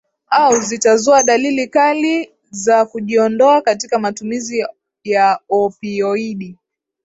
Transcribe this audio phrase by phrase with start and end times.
[0.31, 4.65] au zitazua dalili kali za kujiondoa katika matumizi
[5.03, 6.57] ya opioidi